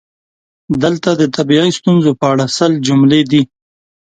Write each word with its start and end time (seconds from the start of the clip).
دلته 0.83 1.09
د 1.21 1.23
طبیعي 1.37 1.71
ستونزو 1.79 2.09
په 2.19 2.25
اړه 2.31 2.45
سل 2.57 2.71
جملې 2.87 3.21
دي: 3.31 3.41